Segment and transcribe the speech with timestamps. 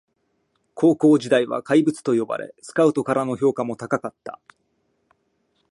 [0.73, 4.39] 高校時代は怪物と呼ばれスカウトからの評価も高かった